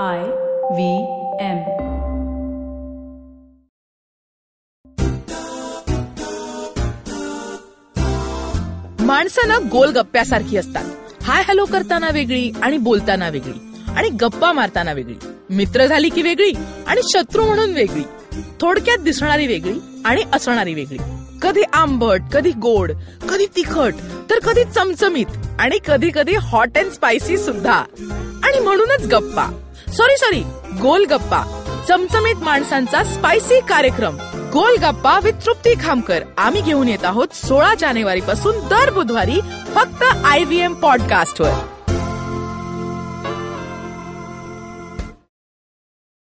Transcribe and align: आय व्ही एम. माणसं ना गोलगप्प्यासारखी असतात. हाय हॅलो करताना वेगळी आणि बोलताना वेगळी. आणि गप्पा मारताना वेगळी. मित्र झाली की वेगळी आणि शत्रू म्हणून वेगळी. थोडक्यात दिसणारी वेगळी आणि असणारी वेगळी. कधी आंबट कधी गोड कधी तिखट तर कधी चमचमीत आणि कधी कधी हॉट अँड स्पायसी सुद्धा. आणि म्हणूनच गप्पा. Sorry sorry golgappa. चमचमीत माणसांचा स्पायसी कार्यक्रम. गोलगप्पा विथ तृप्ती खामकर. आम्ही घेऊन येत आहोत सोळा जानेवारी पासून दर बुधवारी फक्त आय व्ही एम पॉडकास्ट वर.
आय 0.00 0.18
व्ही 0.18 0.96
एम. 1.40 1.56
माणसं 9.06 9.48
ना 9.48 9.58
गोलगप्प्यासारखी 9.72 10.56
असतात. 10.56 10.84
हाय 11.22 11.42
हॅलो 11.42 11.64
करताना 11.64 12.08
वेगळी 12.12 12.50
आणि 12.62 12.78
बोलताना 12.78 13.28
वेगळी. 13.28 13.52
आणि 13.96 14.08
गप्पा 14.08 14.52
मारताना 14.52 14.92
वेगळी. 14.92 15.14
मित्र 15.50 15.86
झाली 15.86 16.08
की 16.08 16.22
वेगळी 16.22 16.52
आणि 16.86 17.00
शत्रू 17.04 17.46
म्हणून 17.46 17.70
वेगळी. 17.70 18.04
थोडक्यात 18.60 18.98
दिसणारी 18.98 19.46
वेगळी 19.46 19.78
आणि 20.04 20.22
असणारी 20.32 20.74
वेगळी. 20.74 20.98
कधी 21.42 21.62
आंबट 21.72 22.20
कधी 22.32 22.50
गोड 22.50 22.92
कधी 23.30 23.46
तिखट 23.56 23.94
तर 24.30 24.38
कधी 24.38 24.64
चमचमीत 24.64 25.26
आणि 25.58 25.78
कधी 25.86 26.10
कधी 26.14 26.34
हॉट 26.34 26.78
अँड 26.78 26.90
स्पायसी 26.90 27.36
सुद्धा. 27.36 27.84
आणि 28.44 28.58
म्हणूनच 28.58 29.06
गप्पा. 29.06 29.58
Sorry 29.92 30.16
sorry 30.16 30.40
golgappa. 30.82 31.64
चमचमीत 31.88 32.34
माणसांचा 32.34 33.04
स्पायसी 33.04 33.60
कार्यक्रम. 33.60 34.16
गोलगप्पा 34.52 35.20
विथ 35.20 35.32
तृप्ती 35.46 35.74
खामकर. 35.74 36.22
आम्ही 36.38 36.62
घेऊन 36.62 36.88
येत 36.88 37.04
आहोत 37.04 37.28
सोळा 37.34 37.74
जानेवारी 37.74 38.20
पासून 38.20 38.68
दर 38.68 38.90
बुधवारी 38.90 39.40
फक्त 39.74 40.02
आय 40.24 40.44
व्ही 40.44 40.60
एम 40.60 40.74
पॉडकास्ट 40.74 41.40
वर. 41.40 41.52